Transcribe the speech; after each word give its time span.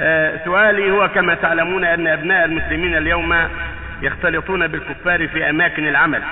آه، 0.00 0.44
سؤالي 0.44 0.90
هو 0.90 1.08
كما 1.08 1.34
تعلمون 1.34 1.84
أن 1.84 2.06
أبناء 2.06 2.44
المسلمين 2.44 2.96
اليوم 2.96 3.48
يختلطون 4.02 4.66
بالكفار 4.66 5.28
في 5.28 5.50
أماكن 5.50 5.88
العمل 5.88 6.22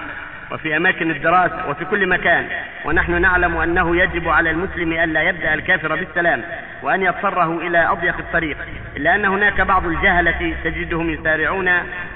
وفي 0.51 0.77
أماكن 0.77 1.11
الدراسة 1.11 1.69
وفي 1.69 1.85
كل 1.85 2.09
مكان 2.09 2.47
ونحن 2.85 3.21
نعلم 3.21 3.57
أنه 3.57 3.97
يجب 3.97 4.29
على 4.29 4.51
المسلم 4.51 4.93
ألا 4.93 5.23
يبدأ 5.23 5.55
الكافر 5.55 5.95
بالسلام 5.97 6.43
وأن 6.83 7.03
يضطره 7.03 7.59
إلى 7.67 7.87
أضيق 7.87 8.19
الطريق. 8.19 8.57
إلا 8.97 9.15
أن 9.15 9.25
هناك 9.25 9.61
بعض 9.61 9.87
الجهلة 9.87 10.55
تجدهم 10.65 11.11
يسارعون 11.11 11.71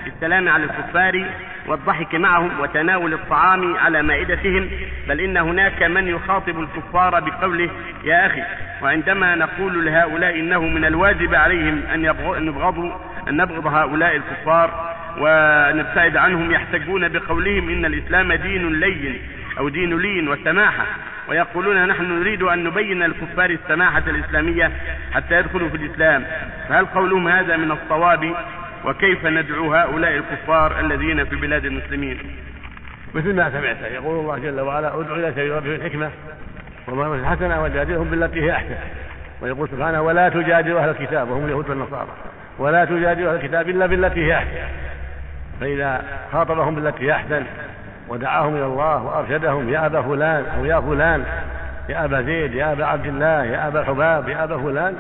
بالسلام 0.05 0.49
على 0.49 0.65
الكفار 0.65 1.27
والضحك 1.67 2.15
معهم 2.15 2.61
وتناول 2.61 3.15
الطعام 3.15 3.77
على 3.77 4.03
مائدتهم 4.03 4.71
بل 5.09 5.21
إن 5.21 5.37
هناك 5.37 5.83
من 5.83 6.09
يخاطب 6.09 6.61
الكفار 6.61 7.21
بقوله 7.21 7.71
يا 8.05 8.27
أخي 8.27 8.43
وعندما 8.83 9.35
نقول 9.35 9.87
لهؤلاء 9.87 10.41
إنه 10.41 10.61
من 10.61 10.85
الواجب 10.85 11.35
عليهم 11.35 11.83
أن 11.95 12.05
يبغضوا 12.47 12.93
أن 13.29 13.37
نبغض 13.37 13.67
هؤلاء 13.67 14.17
الكفار 14.17 14.95
ونبتعد 15.19 16.17
عنهم 16.17 16.53
يحتجون 16.53 17.09
بقولهم 17.09 17.69
إن 17.69 17.85
الإسلام 17.85 18.33
دين 18.33 18.81
لين 18.81 19.23
أو 19.59 19.69
دين 19.69 19.99
لين 19.99 20.29
وسماحة 20.29 20.87
ويقولون 21.31 21.87
نحن 21.87 22.21
نريد 22.21 22.43
أن 22.43 22.65
نبين 22.65 23.03
الكفار 23.03 23.51
السماحة 23.51 24.03
الإسلامية 24.07 24.71
حتى 25.13 25.39
يدخلوا 25.39 25.69
في 25.69 25.77
الإسلام. 25.77 26.25
فهل 26.69 26.87
قولهم 26.87 27.29
هذا 27.29 27.57
من 27.57 27.73
الصواب؟ 27.73 28.35
وكيف 28.85 29.27
ندعو 29.27 29.75
هؤلاء 29.75 30.17
الكفار 30.17 30.81
الذين 30.81 31.25
في 31.25 31.37
بلاد 31.37 31.65
المسلمين؟ 31.65 32.19
مثل 33.15 33.35
ما 33.35 33.51
سمعت 33.51 33.93
يقول 33.93 34.21
الله 34.21 34.39
جل 34.39 34.61
وعلا 34.61 35.01
ادعو 35.01 35.15
إلى 35.15 35.33
سبيل 35.33 35.53
ربك 35.53 35.67
بالحكمه 35.67 36.11
وما 36.89 37.15
الحسنة 37.15 37.63
وجادلهم 37.63 38.11
بالتي 38.11 38.43
هي 38.43 38.53
أحسن. 38.53 38.77
ويقول 39.43 39.69
سبحانه 39.69 40.03
ولا 40.03 40.29
تجادلوا 40.29 40.81
أهل 40.81 40.89
الكتاب 40.89 41.31
وهم 41.31 41.45
اليهود 41.45 41.71
والنصارى. 41.71 42.09
ولا 42.59 42.85
تجادلوا 42.85 43.31
أهل 43.31 43.37
الكتاب 43.37 43.69
إلا 43.69 43.87
بالتي 43.87 44.27
هي 44.27 44.35
أحسن. 44.35 44.69
فإذا 45.61 46.05
خاطبهم 46.33 46.75
بالتي 46.75 47.05
هي 47.05 47.13
أحسن 47.13 47.45
ودعاهم 48.11 48.57
إلى 48.57 48.65
الله 48.65 49.03
وأرشدهم 49.03 49.69
يا 49.69 49.87
أبا 49.87 50.03
فلان 50.03 50.45
أو 50.59 50.65
يا 50.65 50.81
فلان 50.81 51.25
يا 51.89 52.05
أبا 52.05 52.23
زيد 52.23 52.55
يا 52.55 52.73
أبا 52.73 52.85
عبد 52.85 53.07
الله 53.07 53.45
يا 53.45 53.69
أبا 53.69 53.81
الحباب 53.81 54.29
يا 54.29 54.45
أبا 54.45 54.59
فلان. 54.59 54.97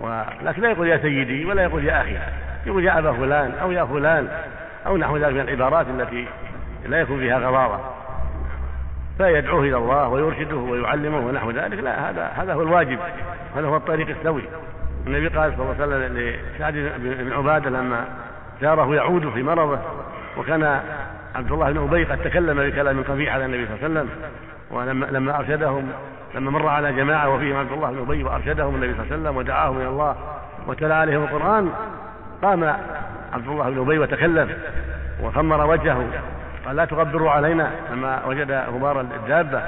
ولكن 0.00 0.62
لا 0.62 0.70
يقول 0.70 0.88
يا 0.88 0.96
سيدي 0.96 1.44
ولا 1.44 1.62
يقول 1.62 1.84
يا 1.84 2.00
أخي 2.00 2.18
يقول 2.66 2.84
يا 2.84 2.98
أبا 2.98 3.12
فلان 3.12 3.52
أو 3.62 3.70
يا 3.70 3.84
فلان 3.84 4.28
أو 4.86 4.96
نحو 4.96 5.16
ذلك 5.16 5.34
من 5.34 5.40
العبارات 5.40 5.86
التي 5.88 6.26
لا 6.86 7.00
يكون 7.00 7.18
فيها 7.18 7.38
غضاضه 7.38 7.80
فيدعوه 9.18 9.60
إلى 9.60 9.76
الله 9.76 10.08
ويرشده 10.08 10.56
ويعلمه 10.56 11.18
ونحو 11.18 11.50
ذلك. 11.50 11.78
لا 11.78 12.10
هذا 12.10 12.32
هذا 12.36 12.54
هو 12.54 12.62
الواجب 12.62 12.98
هذا 13.56 13.66
هو 13.66 13.76
الطريق 13.76 14.08
السوي. 14.08 14.42
النبي 15.06 15.28
قال 15.28 15.52
صلى 15.52 15.62
الله 15.62 15.74
عليه 15.82 15.96
وسلم 15.96 16.18
لسعد 16.18 16.74
بن 16.98 17.32
عبادة 17.32 17.70
لما 17.70 18.04
زاره 18.60 18.94
يعود 18.94 19.28
في 19.28 19.42
مرضه 19.42 19.78
وكان 20.36 20.80
عبد 21.36 21.52
الله 21.52 21.72
بن 21.72 21.78
أبي 21.78 22.04
قد 22.04 22.18
تكلم 22.18 22.70
بكلام 22.70 23.02
قبيح 23.02 23.34
على 23.34 23.44
النبي 23.44 23.66
صلى 23.66 23.74
الله 23.74 23.84
عليه 23.84 24.00
وسلم 24.00 24.08
ولما 24.70 25.06
لما 25.06 25.38
ارشدهم 25.38 25.88
لما 26.34 26.50
مر 26.50 26.68
على 26.68 26.92
جماعة 26.92 27.34
وفيهم 27.34 27.56
عبد 27.56 27.72
الله 27.72 27.90
بن 27.90 27.98
أبي 27.98 28.24
وأرشدهم 28.24 28.74
النبي 28.74 28.94
صلى 28.94 29.02
الله 29.02 29.12
عليه 29.12 29.22
وسلم 29.22 29.36
ودعاهم 29.36 29.76
إلى 29.76 29.88
الله 29.88 30.16
وتلا 30.66 30.94
عليهم 30.94 31.22
القرآن 31.22 31.70
قام 32.42 32.64
عبد 33.32 33.48
الله 33.48 33.70
بن 33.70 33.80
أبي 33.80 33.98
وتكلم 33.98 34.50
وخمر 35.22 35.70
وجهه 35.70 36.06
قال 36.66 36.76
لا 36.76 36.84
تغبروا 36.84 37.30
علينا 37.30 37.70
لما 37.92 38.24
وجد 38.26 38.52
غبار 38.52 39.00
الدابة 39.00 39.62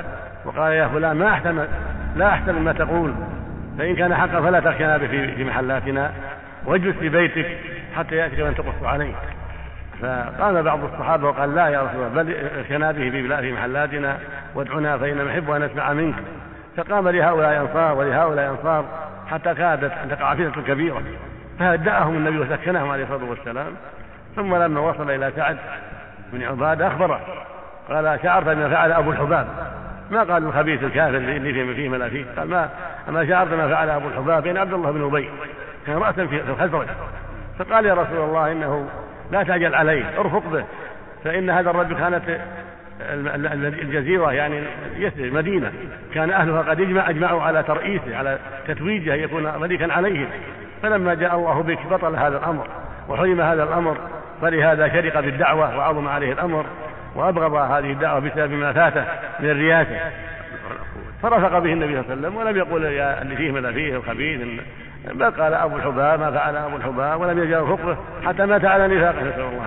وقال 0.45 0.73
يا 0.73 0.89
فلان 0.89 1.17
ما 1.17 1.29
احسن 1.29 1.67
لا 2.17 2.29
أحسن 2.29 2.63
ما 2.63 2.73
تقول 2.73 3.15
فإن 3.79 3.97
كان 3.97 4.15
حقا 4.15 4.41
فلا 4.41 4.61
تخشنا 4.61 4.99
في 4.99 5.45
محلاتنا 5.45 6.13
واجلس 6.67 6.97
في 6.97 7.09
بيتك 7.09 7.47
حتى 7.97 8.17
ياتي 8.17 8.43
من 8.43 8.55
تقص 8.55 8.83
عليه 8.85 9.15
فقام 10.03 10.63
بعض 10.63 10.85
الصحابة 10.85 11.29
وقال 11.29 11.55
لا 11.55 11.69
يا 11.69 11.83
رسول 11.83 12.07
الله 12.07 12.23
بل 12.23 12.37
ارشنا 12.59 12.93
به 12.93 13.11
في 13.11 13.53
محلاتنا 13.53 14.19
وادعنا 14.55 14.99
فإنا 14.99 15.25
نحب 15.25 15.51
أن 15.51 15.63
نسمع 15.63 15.93
منك. 15.93 16.15
فقام 16.77 17.09
لهؤلاء 17.09 17.61
انصار 17.61 17.95
ولهؤلاء 17.99 18.51
انصار 18.51 18.85
حتى 19.31 19.55
كادت 19.55 19.93
ان 19.93 20.11
تقع 20.11 20.35
فتنه 20.35 20.63
كبيرة 20.63 21.03
فهدأهم 21.59 22.17
النبي 22.17 22.39
وسكنهم 22.39 22.91
عليه 22.91 23.05
الصلاة 23.05 23.31
والسلام. 23.31 23.73
ثم 24.37 24.57
لما 24.57 24.81
وصل 24.81 25.11
إلى 25.11 25.33
سعد 25.37 25.57
بن 26.33 26.43
عبادة 26.43 26.87
أخبره 26.87 27.21
قال 27.89 28.19
شعرت 28.23 28.47
بما 28.47 28.69
فعل 28.69 28.93
أبو 28.93 29.11
الحباب؟ 29.11 29.47
ما 30.11 30.23
قال 30.23 30.45
الخبيث 30.45 30.83
الكافر 30.83 31.17
اللي 31.17 31.53
فيه 31.53 31.75
فيه 31.75 31.89
ما 31.89 32.09
فيه. 32.09 32.25
قال 32.39 32.51
ما 32.51 32.69
اما 33.09 33.27
شعرت 33.27 33.53
ما 33.53 33.69
فعل 33.69 33.91
أبو 33.91 34.09
الحباب 34.09 34.43
بين 34.43 34.57
عبد 34.57 34.73
الله 34.73 34.91
بن 34.91 35.05
أبي 35.05 35.31
كان 35.87 35.97
راسا 35.97 36.27
في 36.27 36.41
الخزرج. 36.41 36.87
فقال 37.59 37.87
يا 37.87 37.95
رسول 37.95 38.21
الله 38.21 38.53
إنه 38.53 38.89
لا 39.33 39.43
تعجل 39.43 39.75
عليه 39.75 40.21
ارفق 40.21 40.43
به. 40.53 40.65
فإن 41.25 41.51
هذا 41.51 41.71
الرجل 41.71 41.95
كانت 41.95 42.23
الجزيرة 43.83 44.33
يعني 44.33 44.63
يثرب 44.97 45.33
مدينة. 45.33 45.73
كان 46.15 46.31
أهلها 46.31 46.63
قد 46.63 46.81
اجمع 46.81 47.11
أجمعوا 47.11 47.43
على 47.43 47.63
ترئيسه 47.63 48.17
على 48.17 48.39
تتويجه 48.69 49.15
يكون 49.15 49.61
ملكا 49.61 49.93
عليهم 49.93 50.29
فلما 50.83 51.15
جاء 51.15 51.37
الله 51.37 51.63
بك 51.63 51.79
بطل 51.91 52.17
هذا 52.17 52.39
الأمر 52.39 52.67
وحرم 53.09 53.41
هذا 53.41 53.63
الأمر. 53.63 53.97
فلهذا 54.43 54.89
شرق 54.89 55.21
بالدعوة 55.21 55.77
وعظم 55.77 56.09
عليه 56.09 56.33
الأمر 56.33 56.67
وأبغض 57.15 57.55
هذه 57.55 57.93
الدعوة 57.93 58.19
بسبب 58.19 58.53
ما 58.53 58.73
فاته 58.73 59.05
من 59.41 59.51
الرياسة 59.51 60.01
فرفق 61.23 61.59
به 61.59 61.73
النبي 61.73 62.03
صلى 62.03 62.03
الله 62.03 62.11
عليه 62.11 62.21
وسلم 62.21 62.37
ولم 62.37 62.57
يقل 62.57 62.85
يا 62.85 63.23
اللي 63.23 63.37
فيه 63.37 63.53
ما 63.53 63.73
فيه 63.73 63.97
الخبيث 63.97 64.41
بل 65.05 65.31
قال 65.31 65.55
أبو 65.55 65.77
الحباب 65.77 66.21
ما 66.21 66.31
فعل 66.31 66.57
أبو 66.57 66.77
الحباب 66.77 67.21
ولم 67.21 67.43
يجعل 67.43 67.67
خطبه 67.67 67.97
حتى 68.25 68.47
مات 68.47 68.65
على 68.65 68.97
نفاقه. 68.97 69.23
نسأل 69.23 69.41
الله 69.41 69.67